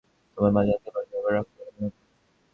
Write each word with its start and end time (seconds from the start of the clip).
তোমার 0.37 0.51
মা 0.55 0.61
জানতে 0.67 0.89
পারলে 0.93 1.13
আবার 1.19 1.31
রাগ 1.35 1.47
করবেন 1.49 1.75
না 1.79 1.89
তো? 1.89 2.01